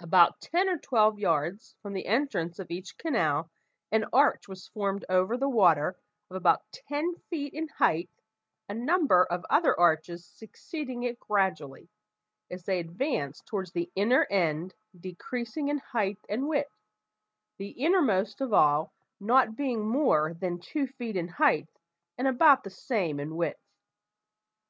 About 0.00 0.40
ten 0.40 0.70
or 0.70 0.78
twelve 0.78 1.18
yards 1.18 1.76
from 1.82 1.92
the 1.92 2.06
entrance 2.06 2.58
of 2.58 2.70
each 2.70 2.96
canal, 2.96 3.50
an 3.92 4.06
arch 4.10 4.48
was 4.48 4.68
formed 4.68 5.04
over 5.10 5.36
the 5.36 5.50
water 5.50 5.96
of 6.30 6.36
about 6.36 6.62
ten 6.72 7.14
feet 7.28 7.52
in 7.52 7.68
height, 7.68 8.08
a 8.70 8.74
number 8.74 9.22
of 9.26 9.44
other 9.50 9.78
arches 9.78 10.24
succeeding 10.24 11.02
it 11.02 11.20
gradually, 11.20 11.90
as 12.50 12.64
they 12.64 12.78
advanced 12.80 13.44
towards 13.44 13.72
the 13.72 13.92
inner 13.94 14.24
end 14.30 14.72
decreasing 14.98 15.68
in 15.68 15.76
height 15.76 16.16
and 16.26 16.48
width, 16.48 16.72
the 17.58 17.72
innermost 17.72 18.40
of 18.40 18.54
all 18.54 18.94
not 19.20 19.56
being 19.56 19.86
more 19.86 20.32
than 20.32 20.58
two 20.58 20.86
feet 20.86 21.16
in 21.16 21.28
height, 21.28 21.68
and 22.16 22.26
about 22.26 22.64
the 22.64 22.70
same 22.70 23.20
in 23.20 23.36
width. 23.36 23.60